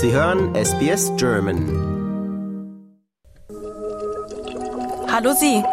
Sie 0.00 0.12
hören 0.12 0.54
SBS 0.54 1.10
German. 1.16 1.58
Hallo 5.10 5.32
Sie. 5.32 5.64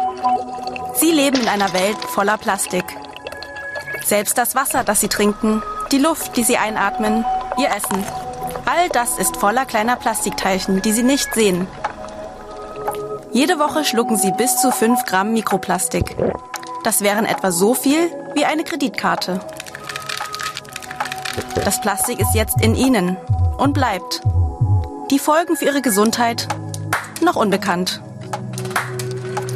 Sie 0.96 1.12
leben 1.12 1.36
in 1.40 1.46
einer 1.46 1.72
Welt 1.72 1.96
voller 2.08 2.36
Plastik. 2.36 2.82
Selbst 4.04 4.36
das 4.36 4.56
Wasser, 4.56 4.82
das 4.82 5.00
Sie 5.00 5.06
trinken, 5.06 5.62
die 5.92 5.98
Luft, 5.98 6.36
die 6.36 6.42
Sie 6.42 6.56
einatmen, 6.56 7.24
Ihr 7.56 7.68
Essen. 7.68 8.04
All 8.64 8.88
das 8.88 9.16
ist 9.16 9.36
voller 9.36 9.64
kleiner 9.64 9.94
Plastikteilchen, 9.94 10.82
die 10.82 10.90
Sie 10.90 11.04
nicht 11.04 11.32
sehen. 11.32 11.68
Jede 13.30 13.60
Woche 13.60 13.84
schlucken 13.84 14.16
Sie 14.16 14.32
bis 14.32 14.60
zu 14.60 14.72
5 14.72 15.04
Gramm 15.04 15.34
Mikroplastik. 15.34 16.16
Das 16.82 17.00
wären 17.00 17.26
etwa 17.26 17.52
so 17.52 17.74
viel 17.74 18.10
wie 18.34 18.44
eine 18.44 18.64
Kreditkarte. 18.64 19.38
Das 21.64 21.80
Plastik 21.80 22.20
ist 22.20 22.34
jetzt 22.34 22.60
in 22.60 22.74
Ihnen 22.74 23.16
und 23.58 23.72
bleibt. 23.72 24.22
Die 25.10 25.18
Folgen 25.18 25.56
für 25.56 25.64
Ihre 25.66 25.82
Gesundheit 25.82 26.48
noch 27.22 27.36
unbekannt. 27.36 28.00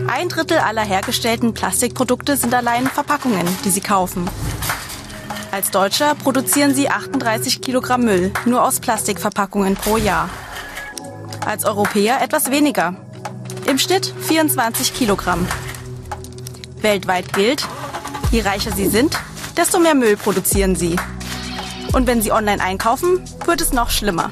Ein 0.09 0.29
Drittel 0.29 0.59
aller 0.59 0.83
hergestellten 0.83 1.55
Plastikprodukte 1.55 2.37
sind 2.37 2.53
allein 2.53 2.87
Verpackungen, 2.87 3.47
die 3.65 3.71
Sie 3.71 3.81
kaufen. 3.81 4.29
Als 5.53 5.71
Deutscher 5.71 6.15
produzieren 6.15 6.75
Sie 6.75 6.89
38 6.89 7.61
Kilogramm 7.61 8.05
Müll 8.05 8.33
nur 8.45 8.65
aus 8.65 8.81
Plastikverpackungen 8.81 9.75
pro 9.75 9.97
Jahr. 9.97 10.29
Als 11.45 11.65
Europäer 11.65 12.23
etwas 12.23 12.51
weniger. 12.51 12.95
Im 13.67 13.79
Schnitt 13.79 14.13
24 14.21 14.95
Kilogramm. 14.95 15.47
Weltweit 16.81 17.33
gilt, 17.33 17.67
je 18.31 18.43
reicher 18.43 18.73
Sie 18.73 18.89
sind, 18.89 19.19
desto 19.57 19.79
mehr 19.79 19.95
Müll 19.95 20.17
produzieren 20.17 20.77
Sie. 20.77 20.97
Und 21.93 22.07
wenn 22.07 22.23
Sie 22.23 22.33
online 22.33 22.63
einkaufen, 22.63 23.21
wird 23.47 23.61
es 23.61 23.73
noch 23.73 23.91
schlimmer. 23.91 24.31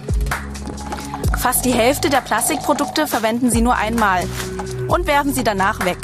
Fast 1.38 1.64
die 1.64 1.72
Hälfte 1.72 2.10
der 2.10 2.20
Plastikprodukte 2.20 3.06
verwenden 3.06 3.50
Sie 3.50 3.60
nur 3.60 3.76
einmal 3.76 4.24
und 4.88 5.06
werfen 5.06 5.32
sie 5.32 5.44
danach 5.44 5.84
weg. 5.84 5.98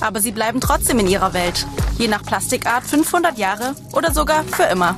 Aber 0.00 0.20
sie 0.20 0.32
bleiben 0.32 0.60
trotzdem 0.60 0.98
in 0.98 1.08
ihrer 1.08 1.32
Welt, 1.32 1.66
je 1.98 2.08
nach 2.08 2.22
Plastikart 2.22 2.84
500 2.84 3.38
Jahre 3.38 3.74
oder 3.92 4.12
sogar 4.12 4.44
für 4.44 4.64
immer. 4.64 4.96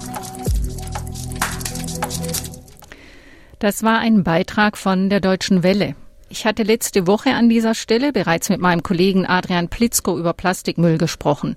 Das 3.59 3.83
war 3.84 3.99
ein 3.99 4.25
Beitrag 4.25 4.77
von 4.77 5.09
der 5.09 5.21
Deutschen 5.21 5.62
Welle. 5.62 5.95
Ich 6.28 6.47
hatte 6.47 6.62
letzte 6.62 7.06
Woche 7.06 7.31
an 7.34 7.49
dieser 7.49 7.75
Stelle 7.75 8.12
bereits 8.12 8.49
mit 8.49 8.61
meinem 8.61 8.83
Kollegen 8.83 9.27
Adrian 9.27 9.69
Plitzko 9.69 10.19
über 10.19 10.33
Plastikmüll 10.33 10.99
gesprochen. 10.99 11.56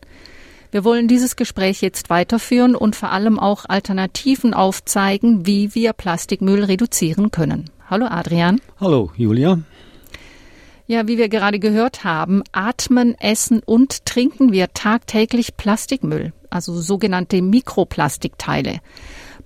Wir 0.71 0.83
wollen 0.83 1.07
dieses 1.07 1.35
Gespräch 1.35 1.81
jetzt 1.81 2.09
weiterführen 2.09 2.75
und 2.75 2.95
vor 2.95 3.11
allem 3.11 3.39
auch 3.39 3.65
Alternativen 3.67 4.53
aufzeigen, 4.53 5.45
wie 5.45 5.73
wir 5.75 5.93
Plastikmüll 5.93 6.63
reduzieren 6.63 7.31
können. 7.31 7.69
Hallo 7.89 8.07
Adrian. 8.09 8.59
Hallo 8.79 9.11
Julia. 9.15 9.59
Ja, 10.87 11.07
wie 11.07 11.17
wir 11.17 11.29
gerade 11.29 11.59
gehört 11.59 12.03
haben, 12.03 12.43
atmen, 12.51 13.15
essen 13.19 13.61
und 13.65 14.05
trinken 14.05 14.51
wir 14.51 14.71
tagtäglich 14.73 15.57
Plastikmüll, 15.57 16.31
also 16.51 16.79
sogenannte 16.79 17.41
Mikroplastikteile. 17.41 18.81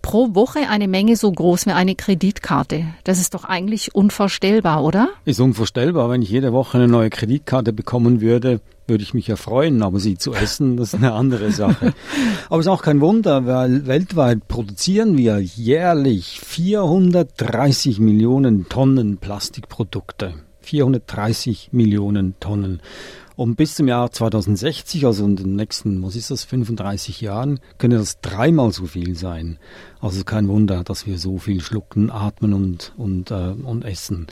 Pro 0.01 0.35
Woche 0.35 0.69
eine 0.69 0.87
Menge 0.87 1.15
so 1.15 1.31
groß 1.31 1.65
wie 1.65 1.71
eine 1.71 1.95
Kreditkarte. 1.95 2.85
Das 3.03 3.19
ist 3.19 3.33
doch 3.33 3.43
eigentlich 3.43 3.93
unvorstellbar, 3.93 4.83
oder? 4.83 5.09
Ist 5.25 5.39
unvorstellbar. 5.39 6.09
Wenn 6.09 6.21
ich 6.21 6.29
jede 6.29 6.53
Woche 6.53 6.77
eine 6.77 6.87
neue 6.87 7.09
Kreditkarte 7.09 7.73
bekommen 7.73 8.21
würde, 8.21 8.61
würde 8.87 9.03
ich 9.03 9.13
mich 9.13 9.27
ja 9.27 9.35
freuen, 9.35 9.81
aber 9.83 9.99
sie 9.99 10.17
zu 10.17 10.33
essen, 10.33 10.77
das 10.77 10.93
ist 10.93 10.95
eine 10.95 11.13
andere 11.13 11.51
Sache. 11.51 11.93
aber 12.49 12.59
es 12.59 12.65
ist 12.65 12.71
auch 12.71 12.81
kein 12.81 13.01
Wunder, 13.01 13.45
weil 13.45 13.87
weltweit 13.87 14.47
produzieren 14.47 15.17
wir 15.17 15.39
jährlich 15.39 16.39
430 16.41 17.99
Millionen 17.99 18.67
Tonnen 18.67 19.17
Plastikprodukte. 19.17 20.33
430 20.61 21.69
Millionen 21.71 22.35
Tonnen. 22.39 22.81
Und 23.39 23.55
bis 23.55 23.75
zum 23.75 23.87
Jahr 23.87 24.11
2060, 24.11 25.05
also 25.05 25.23
in 25.23 25.37
den 25.37 25.55
nächsten, 25.55 26.03
was 26.03 26.17
ist 26.17 26.29
das, 26.29 26.43
35 26.43 27.21
Jahren, 27.21 27.61
könnte 27.77 27.97
das 27.97 28.19
dreimal 28.19 28.73
so 28.73 28.85
viel 28.85 29.15
sein. 29.15 29.59
Also 30.01 30.25
kein 30.25 30.49
Wunder, 30.49 30.83
dass 30.83 31.07
wir 31.07 31.17
so 31.17 31.37
viel 31.37 31.61
schlucken, 31.61 32.11
atmen 32.11 32.51
und, 32.51 32.91
und, 32.97 33.31
äh, 33.31 33.51
und 33.51 33.85
essen. 33.85 34.27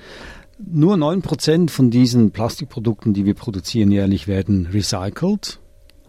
Nur 0.59 0.97
neun 0.97 1.21
Prozent 1.21 1.71
von 1.71 1.89
diesen 1.89 2.31
Plastikprodukten, 2.31 3.13
die 3.13 3.23
wir 3.23 3.33
produzieren 3.33 3.91
jährlich, 3.91 4.27
werden 4.27 4.67
recycelt 4.73 5.61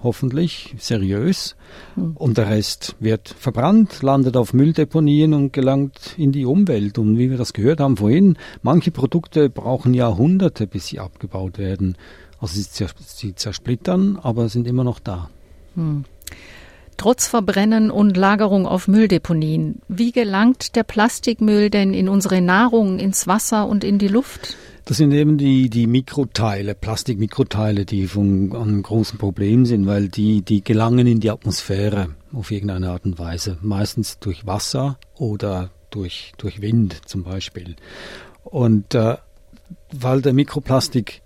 hoffentlich 0.02 0.74
seriös. 0.78 1.56
Hm. 1.94 2.16
Und 2.16 2.38
der 2.38 2.48
Rest 2.48 2.96
wird 3.00 3.28
verbrannt, 3.28 4.02
landet 4.02 4.36
auf 4.36 4.52
Mülldeponien 4.52 5.34
und 5.34 5.52
gelangt 5.52 6.14
in 6.16 6.32
die 6.32 6.44
Umwelt. 6.44 6.98
Und 6.98 7.18
wie 7.18 7.30
wir 7.30 7.36
das 7.36 7.52
gehört 7.52 7.80
haben 7.80 7.96
vorhin, 7.96 8.36
manche 8.62 8.90
Produkte 8.90 9.50
brauchen 9.50 9.94
Jahrhunderte, 9.94 10.66
bis 10.66 10.88
sie 10.88 10.98
abgebaut 10.98 11.58
werden. 11.58 11.96
Also 12.40 12.60
sie 12.60 13.34
zersplittern, 13.34 14.18
aber 14.22 14.48
sind 14.48 14.66
immer 14.66 14.84
noch 14.84 15.00
da. 15.00 15.30
Hm. 15.74 16.04
Trotz 16.96 17.28
Verbrennen 17.28 17.92
und 17.92 18.16
Lagerung 18.16 18.66
auf 18.66 18.88
Mülldeponien, 18.88 19.82
wie 19.86 20.10
gelangt 20.10 20.74
der 20.74 20.82
Plastikmüll 20.82 21.70
denn 21.70 21.94
in 21.94 22.08
unsere 22.08 22.40
Nahrung, 22.40 22.98
ins 22.98 23.28
Wasser 23.28 23.68
und 23.68 23.84
in 23.84 23.98
die 23.98 24.08
Luft? 24.08 24.56
Das 24.84 24.96
sind 24.96 25.12
eben 25.12 25.38
die, 25.38 25.68
die 25.70 25.86
Mikroteile, 25.86 26.74
Plastikmikroteile, 26.74 27.84
die 27.84 28.08
von 28.08 28.52
einem 28.56 28.82
großen 28.82 29.16
Problem 29.18 29.64
sind, 29.64 29.86
weil 29.86 30.08
die, 30.08 30.42
die 30.42 30.64
gelangen 30.64 31.06
in 31.06 31.20
die 31.20 31.30
Atmosphäre 31.30 32.16
auf 32.32 32.50
irgendeine 32.50 32.90
Art 32.90 33.04
und 33.04 33.18
Weise. 33.18 33.58
Meistens 33.60 34.18
durch 34.18 34.46
Wasser 34.46 34.98
oder 35.14 35.70
durch, 35.90 36.32
durch 36.38 36.62
Wind 36.62 37.02
zum 37.06 37.22
Beispiel. 37.22 37.76
Und 38.42 38.94
äh, 38.94 39.18
weil 39.92 40.22
der 40.22 40.32
Mikroplastik 40.32 41.22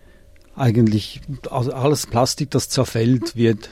eigentlich, 0.54 1.20
alles 1.50 2.06
Plastik, 2.06 2.50
das 2.50 2.68
zerfällt, 2.68 3.36
wird 3.36 3.70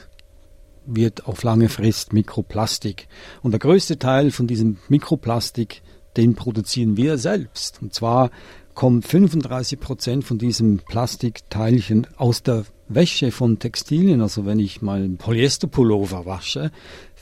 wird 0.85 1.27
auf 1.27 1.43
lange 1.43 1.69
Frist 1.69 2.13
Mikroplastik. 2.13 3.07
Und 3.41 3.51
der 3.51 3.59
größte 3.59 3.99
Teil 3.99 4.31
von 4.31 4.47
diesem 4.47 4.77
Mikroplastik, 4.89 5.81
den 6.17 6.35
produzieren 6.35 6.97
wir 6.97 7.17
selbst. 7.17 7.81
Und 7.81 7.93
zwar 7.93 8.31
kommt 8.73 9.05
35 9.05 9.79
Prozent 9.79 10.23
von 10.23 10.37
diesem 10.37 10.79
Plastikteilchen 10.79 12.07
aus 12.17 12.43
der 12.43 12.65
Wäsche 12.87 13.31
von 13.31 13.59
Textilien. 13.59 14.21
Also 14.21 14.45
wenn 14.45 14.59
ich 14.59 14.81
meinen 14.81 15.17
Polyesterpullover 15.17 16.25
wasche, 16.25 16.71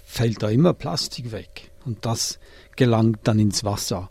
fällt 0.03 0.41
da 0.41 0.49
immer 0.49 0.73
Plastik 0.73 1.31
weg. 1.31 1.71
Und 1.85 2.05
das 2.05 2.39
gelangt 2.75 3.19
dann 3.23 3.39
ins 3.39 3.63
Wasser. 3.63 4.07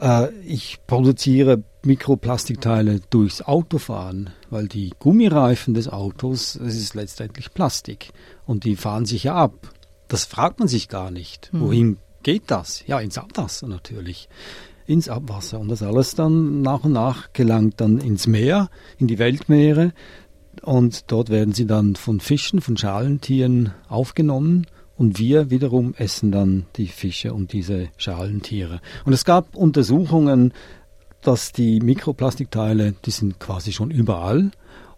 Äh, 0.00 0.32
ich 0.44 0.78
produziere 0.86 1.62
Mikroplastikteile 1.84 3.00
durchs 3.10 3.42
Autofahren, 3.42 4.30
weil 4.50 4.68
die 4.68 4.92
Gummireifen 4.98 5.74
des 5.74 5.88
Autos, 5.88 6.58
das 6.62 6.74
ist 6.74 6.94
letztendlich 6.94 7.52
Plastik. 7.52 8.12
Und 8.46 8.64
die 8.64 8.76
fahren 8.76 9.06
sich 9.06 9.24
ja 9.24 9.34
ab. 9.34 9.72
Das 10.08 10.24
fragt 10.24 10.58
man 10.58 10.68
sich 10.68 10.88
gar 10.88 11.10
nicht. 11.10 11.50
Hm. 11.52 11.60
Wohin 11.60 11.96
geht 12.22 12.44
das? 12.46 12.86
Ja, 12.86 13.00
ins 13.00 13.18
Abwasser 13.18 13.66
natürlich 13.66 14.28
ins 14.86 15.08
Abwasser. 15.08 15.60
Und 15.60 15.68
das 15.68 15.82
alles 15.82 16.14
dann 16.14 16.62
nach 16.62 16.84
und 16.84 16.92
nach 16.92 17.32
gelangt 17.32 17.80
dann 17.80 17.98
ins 17.98 18.26
Meer, 18.26 18.68
in 18.98 19.06
die 19.06 19.18
Weltmeere. 19.18 19.92
Und 20.62 21.10
dort 21.10 21.30
werden 21.30 21.54
sie 21.54 21.66
dann 21.66 21.96
von 21.96 22.20
Fischen, 22.20 22.60
von 22.60 22.76
Schalentieren 22.76 23.72
aufgenommen. 23.88 24.66
Und 24.96 25.18
wir 25.18 25.50
wiederum 25.50 25.94
essen 25.94 26.30
dann 26.30 26.66
die 26.76 26.86
Fische 26.86 27.32
und 27.32 27.52
diese 27.52 27.88
Schalentiere. 27.96 28.80
Und 29.04 29.12
es 29.12 29.24
gab 29.24 29.56
Untersuchungen, 29.56 30.52
dass 31.22 31.52
die 31.52 31.80
Mikroplastikteile, 31.80 32.94
die 33.04 33.10
sind 33.10 33.38
quasi 33.40 33.72
schon 33.72 33.90
überall. 33.90 34.50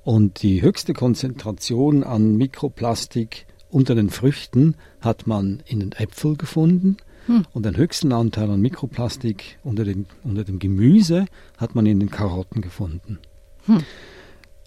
Und 0.03 0.43
die 0.43 0.61
höchste 0.61 0.93
Konzentration 0.93 2.03
an 2.03 2.37
Mikroplastik 2.37 3.47
unter 3.71 3.95
den 3.95 4.11
Früchten 4.11 4.77
hat 5.01 5.27
man 5.27 5.63
in 5.67 5.81
den 5.81 5.93
Äpfeln 5.93 6.37
gefunden. 6.37 6.97
Hm. 7.27 7.45
Und 7.53 7.65
den 7.65 7.77
höchsten 7.77 8.13
Anteil 8.13 8.51
an 8.51 8.61
Mikroplastik 8.61 9.59
unter 9.63 9.85
dem, 9.85 10.07
unter 10.23 10.45
dem 10.45 10.59
Gemüse 10.59 11.27
hat 11.57 11.75
man 11.75 11.87
in 11.87 12.01
den 12.01 12.11
Karotten 12.11 12.61
gefunden. 12.61 13.19
Hm. 13.67 13.83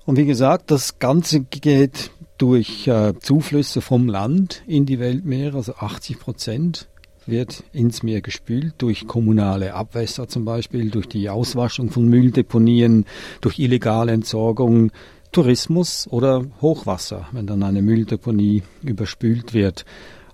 Und 0.05 0.17
wie 0.17 0.25
gesagt, 0.25 0.71
das 0.71 0.99
Ganze 0.99 1.41
geht 1.41 2.11
durch 2.37 2.87
äh, 2.87 3.13
Zuflüsse 3.19 3.81
vom 3.81 4.07
Land 4.07 4.63
in 4.65 4.85
die 4.85 4.99
Weltmeere, 4.99 5.57
also 5.57 5.75
80 5.75 6.19
Prozent 6.19 6.87
wird 7.27 7.63
ins 7.73 8.03
Meer 8.03 8.21
gespült 8.21 8.75
durch 8.77 9.07
kommunale 9.07 9.73
Abwässer 9.73 10.27
zum 10.27 10.45
Beispiel, 10.45 10.89
durch 10.89 11.07
die 11.07 11.29
Auswaschung 11.29 11.89
von 11.89 12.07
Mülldeponien, 12.07 13.05
durch 13.41 13.59
illegale 13.59 14.11
Entsorgung, 14.11 14.91
Tourismus 15.31 16.07
oder 16.09 16.45
Hochwasser, 16.61 17.27
wenn 17.31 17.47
dann 17.47 17.63
eine 17.63 17.81
Mülldeponie 17.81 18.63
überspült 18.81 19.53
wird. 19.53 19.85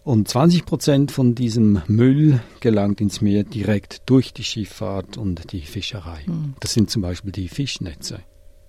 Und 0.04 0.28
20 0.28 0.66
Prozent 0.66 1.12
von 1.12 1.34
diesem 1.34 1.81
Müll 1.88 2.42
gelangt 2.60 3.00
ins 3.00 3.22
Meer 3.22 3.44
direkt 3.44 4.01
durch 4.06 4.34
die 4.34 4.44
Schifffahrt 4.44 5.18
und 5.18 5.54
die 5.54 5.62
Fischerei. 5.62 6.24
Mhm. 6.25 6.56
Das 6.60 6.74
sind 6.74 6.89
zum 6.89 7.01
Beispiel 7.01 7.31
die 7.31 7.48
Fischnetze. 7.48 8.19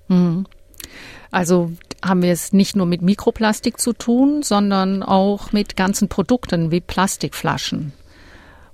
Mhm. 0.09 0.47
Also 1.31 1.73
haben 2.05 2.23
wir 2.23 2.31
es 2.31 2.53
nicht 2.53 2.77
nur 2.77 2.87
mit 2.87 3.03
Mikroplastik 3.03 3.81
zu 3.81 3.93
tun, 3.93 4.43
sondern 4.43 5.03
auch 5.03 5.53
mit 5.53 5.77
ganzen 5.77 6.09
Produkten 6.09 6.71
wie 6.71 6.81
Plastikflaschen. 6.81 7.93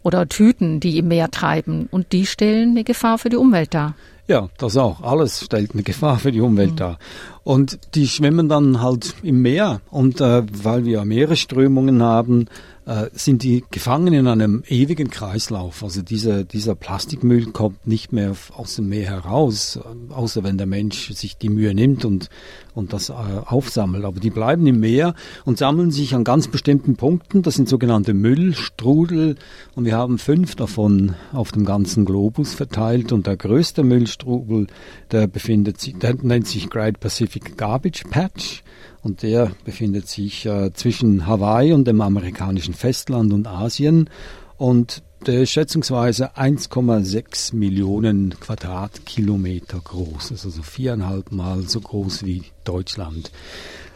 Oder 0.02 0.28
Tüten, 0.28 0.80
die 0.80 0.98
im 0.98 1.08
Meer 1.08 1.30
treiben. 1.30 1.88
Und 1.90 2.12
die 2.12 2.26
stellen 2.26 2.70
eine 2.70 2.84
Gefahr 2.84 3.18
für 3.18 3.28
die 3.28 3.36
Umwelt 3.36 3.74
dar. 3.74 3.94
Ja, 4.26 4.48
das 4.58 4.76
auch. 4.76 5.02
Alles 5.02 5.44
stellt 5.44 5.72
eine 5.72 5.82
Gefahr 5.82 6.18
für 6.18 6.30
die 6.30 6.40
Umwelt 6.40 6.72
mhm. 6.72 6.76
dar. 6.76 6.98
Und 7.42 7.78
die 7.94 8.06
schwimmen 8.06 8.48
dann 8.48 8.80
halt 8.82 9.14
im 9.22 9.42
Meer. 9.42 9.80
Und 9.90 10.20
äh, 10.20 10.42
weil 10.62 10.84
wir 10.84 11.04
Meeresströmungen 11.04 12.02
haben, 12.02 12.46
äh, 12.90 13.08
sind 13.12 13.44
die 13.44 13.62
gefangen 13.70 14.12
in 14.12 14.26
einem 14.26 14.64
ewigen 14.66 15.10
Kreislauf. 15.10 15.84
Also 15.84 16.02
dieser, 16.02 16.42
dieser 16.42 16.74
Plastikmüll 16.74 17.46
kommt 17.52 17.86
nicht 17.86 18.12
mehr 18.12 18.34
aus 18.52 18.74
dem 18.74 18.88
Meer 18.88 19.10
heraus, 19.10 19.78
außer 20.08 20.42
wenn 20.42 20.58
der 20.58 20.66
Mensch 20.66 21.12
sich 21.12 21.36
die 21.36 21.50
Mühe 21.50 21.72
nimmt 21.72 22.04
und, 22.04 22.30
und 22.74 22.92
das 22.92 23.10
äh, 23.10 23.12
aufsammelt. 23.12 24.04
Aber 24.04 24.18
die 24.18 24.30
bleiben 24.30 24.66
im 24.66 24.80
Meer 24.80 25.14
und 25.44 25.56
sammeln 25.56 25.92
sich 25.92 26.16
an 26.16 26.24
ganz 26.24 26.48
bestimmten 26.48 26.96
Punkten. 26.96 27.42
Das 27.42 27.54
sind 27.54 27.68
sogenannte 27.68 28.12
Müllstrudel 28.12 29.36
und 29.76 29.84
wir 29.84 29.96
haben 29.96 30.18
fünf 30.18 30.56
davon 30.56 31.14
auf 31.32 31.52
dem 31.52 31.64
ganzen 31.64 32.04
Globus 32.04 32.54
verteilt. 32.54 33.12
Und 33.12 33.28
der 33.28 33.36
größte 33.36 33.84
Müllstrudel, 33.84 34.66
der 35.12 35.28
befindet 35.28 35.80
sich, 35.80 35.96
der 35.96 36.16
nennt 36.22 36.48
sich 36.48 36.68
Great 36.68 36.98
Pacific 36.98 37.29
Garbage 37.38 38.04
Patch. 38.10 38.62
Und 39.02 39.22
der 39.22 39.52
befindet 39.64 40.08
sich 40.08 40.44
äh, 40.46 40.72
zwischen 40.74 41.26
Hawaii 41.26 41.72
und 41.72 41.86
dem 41.86 42.00
amerikanischen 42.00 42.74
Festland 42.74 43.32
und 43.32 43.46
Asien. 43.46 44.10
Und 44.58 45.02
der 45.26 45.42
ist 45.42 45.50
schätzungsweise 45.50 46.36
1,6 46.36 47.54
Millionen 47.54 48.38
Quadratkilometer 48.40 49.78
groß, 49.78 50.32
also 50.32 50.62
viereinhalb 50.62 51.30
Mal 51.30 51.62
so 51.62 51.80
groß 51.80 52.24
wie 52.24 52.44
Deutschland. 52.70 53.32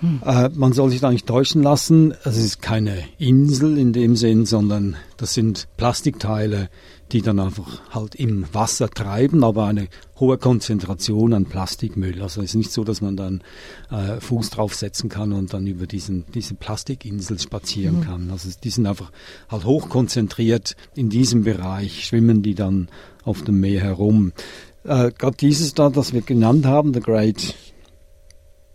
Hm. 0.00 0.20
Äh, 0.24 0.50
man 0.54 0.72
soll 0.72 0.90
sich 0.90 1.00
da 1.00 1.10
nicht 1.10 1.26
täuschen 1.26 1.62
lassen, 1.62 2.14
es 2.24 2.36
ist 2.36 2.60
keine 2.60 3.04
Insel 3.18 3.78
in 3.78 3.92
dem 3.92 4.16
Sinn, 4.16 4.44
sondern 4.44 4.96
das 5.16 5.34
sind 5.34 5.68
Plastikteile, 5.76 6.68
die 7.12 7.22
dann 7.22 7.38
einfach 7.38 7.80
halt 7.90 8.14
im 8.16 8.44
Wasser 8.52 8.90
treiben, 8.90 9.44
aber 9.44 9.66
eine 9.66 9.88
hohe 10.18 10.36
Konzentration 10.36 11.32
an 11.32 11.44
Plastikmüll. 11.44 12.20
Also 12.22 12.40
es 12.40 12.50
ist 12.50 12.56
nicht 12.56 12.72
so, 12.72 12.82
dass 12.82 13.00
man 13.00 13.16
dann 13.16 13.42
äh, 13.90 14.20
Fuß 14.20 14.50
draufsetzen 14.50 15.08
kann 15.08 15.32
und 15.32 15.54
dann 15.54 15.66
über 15.66 15.86
diesen, 15.86 16.24
diese 16.34 16.54
Plastikinsel 16.54 17.38
spazieren 17.38 18.00
mhm. 18.00 18.04
kann. 18.04 18.30
Also 18.30 18.48
die 18.62 18.70
sind 18.70 18.86
einfach 18.86 19.12
halt 19.48 19.64
hoch 19.64 19.88
konzentriert 19.88 20.76
in 20.94 21.08
diesem 21.08 21.44
Bereich, 21.44 22.04
schwimmen 22.04 22.42
die 22.42 22.54
dann 22.54 22.88
auf 23.22 23.42
dem 23.42 23.60
Meer 23.60 23.82
herum. 23.82 24.32
Äh, 24.82 25.12
Gerade 25.16 25.36
dieses 25.38 25.74
da, 25.74 25.90
das 25.90 26.12
wir 26.12 26.22
genannt 26.22 26.66
haben, 26.66 26.92
The 26.92 27.00
Great 27.00 27.54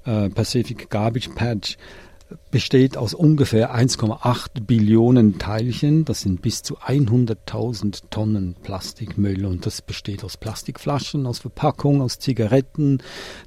äh, 0.09 0.29
Pacific 0.29 0.89
Garbage 0.89 1.29
Patch, 1.35 1.77
besteht 2.51 2.97
aus 2.97 3.13
ungefähr 3.13 3.75
1,8 3.75 4.61
Billionen 4.65 5.39
Teilchen. 5.39 6.05
Das 6.05 6.21
sind 6.21 6.41
bis 6.41 6.61
zu 6.61 6.77
100.000 6.77 8.03
Tonnen 8.09 8.55
Plastikmüll 8.61 9.45
und 9.45 9.65
das 9.65 9.81
besteht 9.81 10.23
aus 10.23 10.37
Plastikflaschen, 10.37 11.25
aus 11.25 11.39
Verpackungen, 11.39 12.01
aus 12.01 12.19
Zigaretten, 12.19 13.01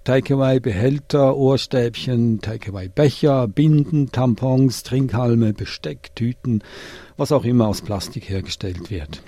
Takeaway-Behälter, 0.05 1.37
Ohrstäbchen, 1.37 2.41
Takeaway-Becher, 2.41 3.49
Binden, 3.49 4.11
Tampons, 4.11 4.83
Trinkhalme, 4.83 5.53
Besteck, 5.53 6.15
Tüten, 6.15 6.63
was 7.17 7.33
auch 7.33 7.45
immer 7.45 7.69
aus 7.69 7.83
Plastik 7.83 8.29
hergestellt 8.29 8.91
wird. 8.91 9.23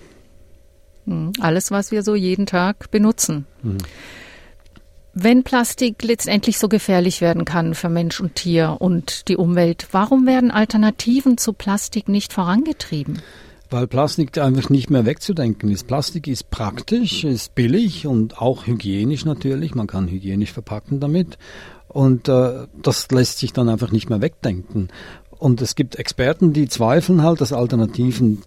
Hm, 1.06 1.32
alles, 1.40 1.70
was 1.70 1.90
wir 1.90 2.02
so 2.02 2.14
jeden 2.14 2.46
Tag 2.46 2.90
benutzen. 2.90 3.46
Mhm. 3.62 3.78
Wenn 5.16 5.44
Plastik 5.44 6.02
letztendlich 6.02 6.58
so 6.58 6.68
gefährlich 6.68 7.20
werden 7.20 7.44
kann 7.44 7.74
für 7.74 7.88
Mensch 7.88 8.20
und 8.20 8.34
Tier 8.34 8.78
und 8.80 9.28
die 9.28 9.36
Umwelt, 9.36 9.86
warum 9.92 10.26
werden 10.26 10.50
Alternativen 10.50 11.38
zu 11.38 11.52
Plastik 11.52 12.08
nicht 12.08 12.32
vorangetrieben? 12.32 13.22
Weil 13.70 13.86
Plastik 13.86 14.36
einfach 14.38 14.70
nicht 14.70 14.90
mehr 14.90 15.06
wegzudenken 15.06 15.70
ist. 15.70 15.86
Plastik 15.86 16.26
ist 16.26 16.50
praktisch, 16.50 17.22
ist 17.22 17.54
billig 17.54 18.08
und 18.08 18.40
auch 18.42 18.66
hygienisch 18.66 19.24
natürlich. 19.24 19.76
Man 19.76 19.86
kann 19.86 20.08
hygienisch 20.08 20.52
verpacken 20.52 20.98
damit. 20.98 21.38
Und 21.88 22.28
äh, 22.28 22.66
das 22.82 23.08
lässt 23.12 23.38
sich 23.38 23.52
dann 23.52 23.68
einfach 23.68 23.92
nicht 23.92 24.10
mehr 24.10 24.20
wegdenken. 24.20 24.88
Und 25.30 25.62
es 25.62 25.76
gibt 25.76 25.96
Experten, 25.96 26.52
die 26.52 26.68
zweifeln 26.68 27.22
halt, 27.22 27.40
dass 27.40 27.52
Alternativen 27.52 28.42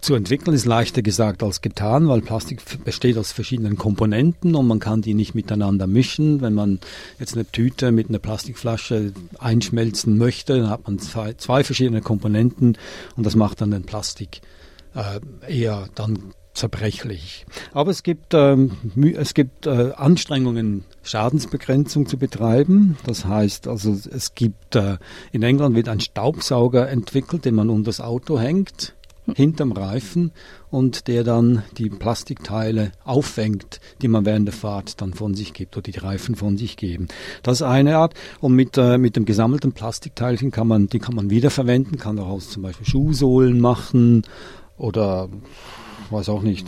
zu 0.00 0.14
entwickeln 0.14 0.54
ist 0.54 0.66
leichter 0.66 1.02
gesagt 1.02 1.42
als 1.42 1.60
getan, 1.60 2.08
weil 2.08 2.20
Plastik 2.20 2.62
besteht 2.84 3.16
aus 3.18 3.32
verschiedenen 3.32 3.76
Komponenten 3.76 4.54
und 4.54 4.66
man 4.66 4.78
kann 4.78 5.02
die 5.02 5.14
nicht 5.14 5.34
miteinander 5.34 5.86
mischen. 5.86 6.40
Wenn 6.40 6.54
man 6.54 6.80
jetzt 7.18 7.34
eine 7.34 7.46
Tüte 7.46 7.92
mit 7.92 8.08
einer 8.08 8.18
Plastikflasche 8.18 9.12
einschmelzen 9.38 10.18
möchte, 10.18 10.58
dann 10.58 10.70
hat 10.70 10.86
man 10.86 10.98
zwei, 10.98 11.34
zwei 11.34 11.64
verschiedene 11.64 12.00
Komponenten 12.00 12.76
und 13.16 13.24
das 13.24 13.36
macht 13.36 13.60
dann 13.60 13.70
den 13.70 13.84
Plastik 13.84 14.40
äh, 14.94 15.20
eher 15.48 15.88
dann 15.94 16.18
zerbrechlich. 16.52 17.46
Aber 17.72 17.90
es 17.90 18.02
gibt, 18.02 18.34
ähm, 18.34 18.72
es 19.16 19.34
gibt 19.34 19.66
äh, 19.66 19.92
Anstrengungen, 19.96 20.84
Schadensbegrenzung 21.02 22.06
zu 22.06 22.18
betreiben. 22.18 22.96
Das 23.06 23.24
heißt 23.24 23.68
also, 23.68 23.96
es 24.10 24.34
gibt, 24.34 24.74
äh, 24.74 24.98
in 25.32 25.42
England 25.42 25.76
wird 25.76 25.88
ein 25.88 26.00
Staubsauger 26.00 26.88
entwickelt, 26.88 27.44
den 27.44 27.54
man 27.54 27.70
unter 27.70 27.90
das 27.90 28.00
Auto 28.00 28.38
hängt 28.38 28.94
hinterm 29.34 29.72
Reifen 29.72 30.32
und 30.70 31.08
der 31.08 31.24
dann 31.24 31.62
die 31.78 31.90
Plastikteile 31.90 32.92
auffängt, 33.04 33.80
die 34.02 34.08
man 34.08 34.24
während 34.24 34.46
der 34.46 34.54
Fahrt 34.54 35.00
dann 35.00 35.14
von 35.14 35.34
sich 35.34 35.52
gibt 35.52 35.76
oder 35.76 35.90
die 35.90 35.98
Reifen 35.98 36.34
von 36.36 36.56
sich 36.56 36.76
geben. 36.76 37.08
Das 37.42 37.60
ist 37.60 37.62
eine 37.62 37.96
Art. 37.96 38.14
Und 38.40 38.54
mit, 38.54 38.76
äh, 38.78 38.98
mit 38.98 39.16
dem 39.16 39.24
gesammelten 39.24 39.72
Plastikteilchen 39.72 40.50
kann 40.50 40.68
man, 40.68 40.88
die 40.88 40.98
kann 40.98 41.14
man 41.14 41.30
wiederverwenden, 41.30 41.98
kann 41.98 42.16
daraus 42.16 42.50
zum 42.50 42.62
Beispiel 42.62 42.86
Schuhsohlen 42.86 43.60
machen 43.60 44.22
oder 44.76 45.28
weiß 46.10 46.28
auch 46.28 46.42
nicht, 46.42 46.66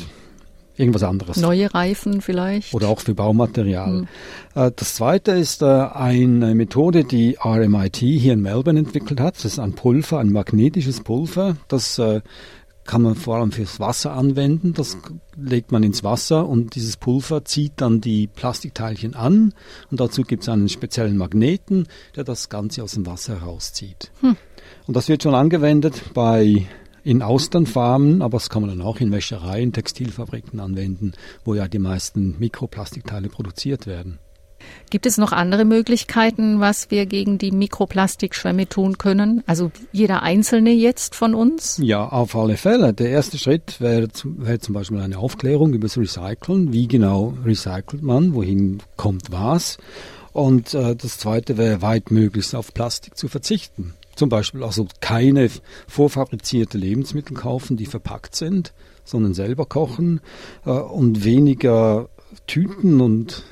irgendwas 0.76 1.02
anderes. 1.02 1.36
Neue 1.36 1.72
Reifen 1.72 2.20
vielleicht. 2.20 2.74
Oder 2.74 2.88
auch 2.88 3.00
für 3.00 3.14
Baumaterial. 3.14 4.02
Mhm. 4.02 4.08
Das 4.54 4.94
zweite 4.94 5.32
ist 5.32 5.62
äh, 5.62 5.66
eine 5.66 6.54
Methode, 6.54 7.04
die 7.04 7.36
RMIT 7.42 7.96
hier 7.96 8.34
in 8.34 8.42
Melbourne 8.42 8.78
entwickelt 8.78 9.20
hat. 9.20 9.36
Das 9.36 9.44
ist 9.44 9.58
ein 9.58 9.74
Pulver, 9.74 10.18
ein 10.18 10.32
magnetisches 10.32 11.00
Pulver. 11.00 11.56
Das 11.68 11.98
äh, 11.98 12.20
kann 12.84 13.02
man 13.02 13.14
vor 13.14 13.36
allem 13.36 13.52
fürs 13.52 13.80
Wasser 13.80 14.12
anwenden. 14.12 14.72
Das 14.72 14.98
legt 15.36 15.72
man 15.72 15.82
ins 15.82 16.02
Wasser 16.02 16.48
und 16.48 16.74
dieses 16.74 16.96
Pulver 16.96 17.44
zieht 17.44 17.74
dann 17.76 18.00
die 18.00 18.26
Plastikteilchen 18.26 19.14
an 19.14 19.54
und 19.90 20.00
dazu 20.00 20.22
gibt 20.22 20.42
es 20.42 20.48
einen 20.48 20.68
speziellen 20.68 21.16
Magneten, 21.16 21.86
der 22.16 22.24
das 22.24 22.48
Ganze 22.48 22.82
aus 22.82 22.92
dem 22.92 23.06
Wasser 23.06 23.40
herauszieht. 23.40 24.10
Hm. 24.20 24.36
Und 24.86 24.96
das 24.96 25.08
wird 25.08 25.22
schon 25.22 25.34
angewendet 25.34 26.02
bei 26.12 26.66
in 27.04 27.22
Austernfarmen, 27.22 28.22
aber 28.22 28.38
das 28.38 28.48
kann 28.50 28.62
man 28.62 28.70
dann 28.70 28.86
auch 28.86 29.00
in 29.00 29.12
Wäschereien, 29.12 29.72
Textilfabriken 29.72 30.60
anwenden, 30.60 31.12
wo 31.44 31.54
ja 31.54 31.68
die 31.68 31.78
meisten 31.78 32.36
Mikroplastikteile 32.38 33.28
produziert 33.28 33.86
werden. 33.86 34.18
Gibt 34.90 35.06
es 35.06 35.18
noch 35.18 35.32
andere 35.32 35.64
Möglichkeiten, 35.64 36.60
was 36.60 36.90
wir 36.90 37.06
gegen 37.06 37.38
die 37.38 37.50
Mikroplastikschwämme 37.50 38.68
tun 38.68 38.98
können? 38.98 39.42
Also 39.46 39.72
jeder 39.90 40.22
Einzelne 40.22 40.70
jetzt 40.70 41.14
von 41.14 41.34
uns? 41.34 41.78
Ja, 41.82 42.08
auf 42.08 42.36
alle 42.36 42.56
Fälle. 42.56 42.92
Der 42.92 43.10
erste 43.10 43.38
Schritt 43.38 43.80
wäre, 43.80 44.08
wäre 44.24 44.58
zum 44.58 44.74
Beispiel 44.74 45.00
eine 45.00 45.18
Aufklärung 45.18 45.72
über 45.72 45.88
das 45.88 45.98
Recyceln. 45.98 46.72
Wie 46.72 46.88
genau 46.88 47.34
recycelt 47.44 48.02
man? 48.02 48.34
Wohin 48.34 48.78
kommt 48.96 49.32
was? 49.32 49.78
Und 50.32 50.74
äh, 50.74 50.96
das 50.96 51.18
zweite 51.18 51.58
wäre 51.58 51.82
weit 51.82 52.10
möglichst 52.10 52.54
auf 52.54 52.72
Plastik 52.72 53.16
zu 53.16 53.28
verzichten. 53.28 53.94
Zum 54.14 54.28
Beispiel 54.28 54.62
also 54.62 54.86
keine 55.00 55.48
vorfabrizierte 55.86 56.78
Lebensmittel 56.78 57.36
kaufen, 57.36 57.76
die 57.76 57.86
verpackt 57.86 58.34
sind, 58.34 58.72
sondern 59.04 59.34
selber 59.34 59.66
kochen 59.66 60.20
äh, 60.64 60.70
und 60.70 61.24
weniger 61.24 62.08
Tüten 62.46 63.00
und 63.00 63.44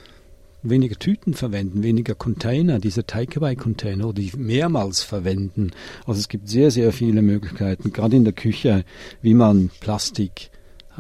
weniger 0.63 0.97
Tüten 0.97 1.35
verwenden, 1.35 1.83
weniger 1.83 2.15
Container, 2.15 2.79
diese 2.79 3.07
Takeaway-Container, 3.07 4.13
die 4.13 4.33
mehrmals 4.37 5.03
verwenden. 5.03 5.71
Also 6.07 6.21
es 6.21 6.29
gibt 6.29 6.49
sehr, 6.49 6.71
sehr 6.71 6.93
viele 6.93 7.23
Möglichkeiten, 7.23 7.93
gerade 7.93 8.17
in 8.17 8.25
der 8.25 8.35
Küche, 8.35 8.85
wie 9.23 9.35
man 9.35 9.71
Plastik 9.81 10.51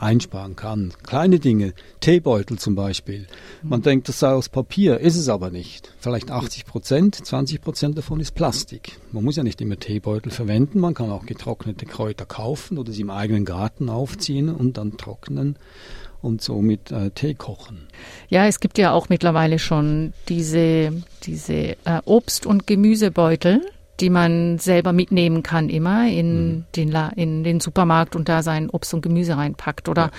einsparen 0.01 0.57
kann. 0.57 0.93
Kleine 1.03 1.39
Dinge, 1.39 1.75
Teebeutel 2.01 2.59
zum 2.59 2.75
Beispiel. 2.75 3.27
Man 3.63 3.83
denkt, 3.83 4.09
das 4.09 4.19
sei 4.19 4.33
aus 4.33 4.49
Papier, 4.49 5.01
ist 5.01 5.17
es 5.17 5.29
aber 5.29 5.51
nicht. 5.51 5.93
Vielleicht 5.99 6.31
80 6.31 6.67
Prozent, 6.67 7.15
20 7.15 7.61
Prozent 7.61 7.99
davon 7.99 8.21
ist 8.21 8.35
Plastik. 8.35 8.99
Man 9.13 9.25
muss 9.25 9.37
ja 9.37 9.43
nicht 9.43 9.61
immer 9.61 9.79
Teebeutel 9.79 10.33
verwenden, 10.33 10.81
man 10.81 10.95
kann 10.95 11.11
auch 11.11 11.27
getrocknete 11.27 11.87
Kräuter 11.87 12.27
kaufen 12.27 12.79
oder 12.79 12.93
sie 12.93 13.03
im 13.03 13.11
eigenen 13.11 13.45
Garten 13.45 13.89
aufziehen 13.89 14.49
und 14.49 14.77
dann 14.77 14.97
trocknen 14.97 15.57
und 16.23 16.43
somit 16.43 16.91
äh, 16.91 17.11
Tee 17.11 17.35
kochen. 17.35 17.87
Ja, 18.29 18.47
es 18.47 18.61
gibt 18.61 18.79
ja 18.79 18.93
auch 18.93 19.09
mittlerweile 19.09 19.59
schon 19.59 20.13
diese, 20.29 20.93
diese 21.23 21.55
äh, 21.55 22.01
Obst- 22.05 22.47
und 22.47 22.67
Gemüsebeutel 22.67 23.63
die 24.01 24.11
man 24.11 24.59
selber 24.59 24.93
mitnehmen 24.93 25.43
kann, 25.43 25.69
immer 25.69 26.09
in, 26.09 26.49
mhm. 26.49 26.65
den, 26.77 26.91
La 26.91 27.09
in 27.09 27.45
den 27.45 27.61
Supermarkt 27.61 28.17
und 28.17 28.29
da 28.29 28.43
sein 28.43 28.71
Obst 28.71 28.95
und 28.95 29.03
Gemüse 29.03 29.37
reinpackt. 29.37 29.89
Oder 29.89 30.03
ja. 30.03 30.11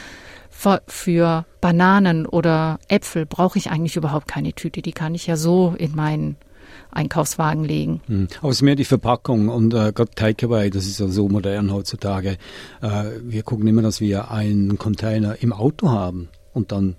für, 0.49 0.81
für 0.87 1.45
Bananen 1.59 2.25
oder 2.25 2.79
Äpfel 2.87 3.25
brauche 3.25 3.57
ich 3.57 3.71
eigentlich 3.71 3.95
überhaupt 3.95 4.27
keine 4.27 4.53
Tüte. 4.53 4.81
Die 4.81 4.91
kann 4.91 5.15
ich 5.15 5.27
ja 5.27 5.35
so 5.35 5.75
in 5.77 5.95
meinen 5.95 6.37
Einkaufswagen 6.91 7.63
legen. 7.63 8.01
Hm. 8.07 8.27
Aber 8.39 8.49
es 8.49 8.57
ist 8.57 8.61
mehr 8.61 8.75
die 8.75 8.85
Verpackung 8.85 9.49
und 9.49 9.73
äh, 9.73 9.91
Gott 9.93 10.15
Takeaway, 10.15 10.69
das 10.69 10.85
ist 10.85 10.99
ja 10.99 11.07
so 11.07 11.27
modern 11.29 11.71
heutzutage. 11.71 12.37
Äh, 12.81 13.03
wir 13.23 13.43
gucken 13.43 13.67
immer, 13.67 13.81
dass 13.81 14.01
wir 14.01 14.31
einen 14.31 14.77
Container 14.77 15.41
im 15.41 15.53
Auto 15.53 15.89
haben 15.89 16.29
und 16.53 16.71
dann 16.71 16.95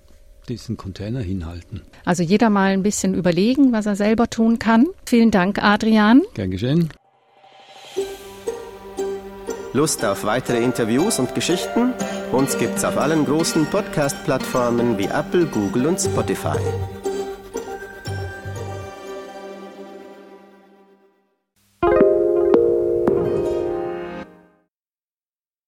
diesen 0.49 0.77
Container 0.77 1.21
hinhalten. 1.21 1.81
Also 2.05 2.23
jeder 2.23 2.49
mal 2.49 2.71
ein 2.71 2.83
bisschen 2.83 3.13
überlegen, 3.13 3.71
was 3.71 3.85
er 3.85 3.95
selber 3.95 4.29
tun 4.29 4.59
kann. 4.59 4.87
Vielen 5.05 5.31
Dank, 5.31 5.63
Adrian. 5.63 6.21
Gern 6.33 6.51
geschehen. 6.51 6.89
Lust 9.73 10.05
auf 10.05 10.23
weitere 10.23 10.63
Interviews 10.63 11.17
und 11.17 11.33
Geschichten? 11.33 11.93
Uns 12.31 12.57
gibt's 12.59 12.85
auf 12.85 12.97
allen 12.97 13.25
großen 13.25 13.65
Podcast-Plattformen 13.65 14.99
wie 14.99 15.05
Apple, 15.05 15.45
Google 15.47 15.87
und 15.87 15.99
Spotify. 15.99 16.59